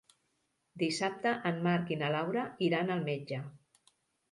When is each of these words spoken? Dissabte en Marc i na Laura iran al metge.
Dissabte 0.83 1.33
en 1.51 1.61
Marc 1.69 1.93
i 1.97 1.99
na 2.01 2.11
Laura 2.17 2.47
iran 2.71 2.93
al 2.97 3.07
metge. 3.13 3.43